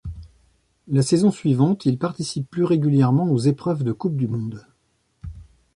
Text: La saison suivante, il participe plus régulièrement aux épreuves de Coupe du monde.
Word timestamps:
La 0.87 1.03
saison 1.03 1.29
suivante, 1.29 1.85
il 1.85 1.99
participe 1.99 2.49
plus 2.49 2.63
régulièrement 2.63 3.29
aux 3.29 3.37
épreuves 3.37 3.83
de 3.83 3.91
Coupe 3.91 4.15
du 4.17 4.27
monde. 4.27 4.65